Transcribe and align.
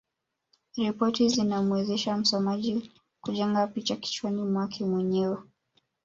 Ripoti 0.77 1.29
zinamwezesha 1.29 2.17
msomaji 2.17 2.91
kujenga 3.21 3.67
picha 3.67 3.95
kichwani 3.95 4.41
mwake 4.43 4.85
mwenyewe 4.85 5.37